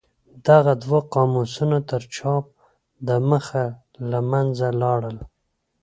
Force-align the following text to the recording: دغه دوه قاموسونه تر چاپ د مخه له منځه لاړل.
دغه 0.47 0.71
دوه 0.83 0.99
قاموسونه 1.13 1.77
تر 1.89 2.01
چاپ 2.15 2.45
د 3.07 3.09
مخه 3.29 3.65
له 4.09 4.19
منځه 4.31 4.67
لاړل. 4.81 5.17